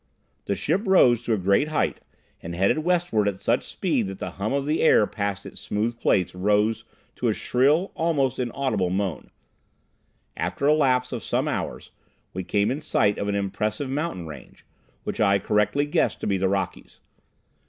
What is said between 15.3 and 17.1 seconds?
correctly guessed to be the Rockies.